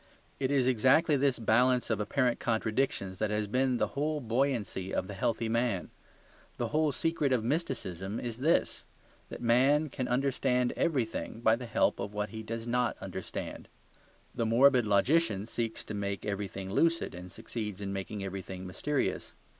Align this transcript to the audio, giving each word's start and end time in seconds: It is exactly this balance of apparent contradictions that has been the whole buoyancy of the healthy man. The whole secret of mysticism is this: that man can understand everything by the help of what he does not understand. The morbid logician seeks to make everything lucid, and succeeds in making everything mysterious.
It 0.39 0.49
is 0.49 0.65
exactly 0.65 1.15
this 1.15 1.37
balance 1.37 1.91
of 1.91 1.99
apparent 1.99 2.39
contradictions 2.39 3.19
that 3.19 3.29
has 3.29 3.45
been 3.45 3.77
the 3.77 3.89
whole 3.89 4.19
buoyancy 4.19 4.91
of 4.91 5.05
the 5.07 5.13
healthy 5.13 5.47
man. 5.47 5.91
The 6.57 6.69
whole 6.69 6.91
secret 6.91 7.31
of 7.31 7.43
mysticism 7.43 8.19
is 8.19 8.39
this: 8.39 8.83
that 9.29 9.43
man 9.43 9.89
can 9.89 10.07
understand 10.07 10.73
everything 10.75 11.39
by 11.41 11.55
the 11.55 11.67
help 11.67 11.99
of 11.99 12.15
what 12.15 12.29
he 12.29 12.41
does 12.41 12.65
not 12.65 12.97
understand. 12.99 13.67
The 14.33 14.47
morbid 14.47 14.87
logician 14.87 15.45
seeks 15.45 15.83
to 15.83 15.93
make 15.93 16.25
everything 16.25 16.71
lucid, 16.73 17.13
and 17.13 17.31
succeeds 17.31 17.79
in 17.79 17.93
making 17.93 18.23
everything 18.23 18.65
mysterious. 18.65 19.35